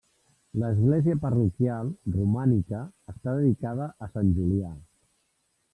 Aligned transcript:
L'església 0.61 1.17
parroquial, 1.25 1.91
romànica, 2.15 2.81
està 3.15 3.37
dedicada 3.41 3.91
a 4.07 4.13
Sant 4.17 4.37
Julià. 4.41 4.77